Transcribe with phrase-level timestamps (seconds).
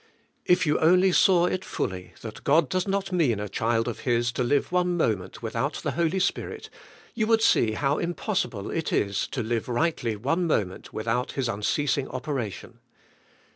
[0.47, 4.31] If you only saw it fully, that God does not mean a child of His
[4.31, 6.71] to live one moment without the Holy Spirit
[7.13, 12.07] you would see how impossible it is to live rightly one moment without His unceasing"
[12.07, 12.79] operation.